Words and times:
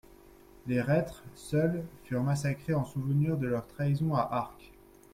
Les 0.65 0.81
reîtres, 0.81 1.23
seuls, 1.35 1.83
furent 2.05 2.23
massacrés 2.23 2.73
en 2.73 2.83
souvenir 2.85 3.37
de 3.37 3.45
leur 3.45 3.67
trahison 3.67 4.15
à 4.15 4.27
Arques. 4.31 4.73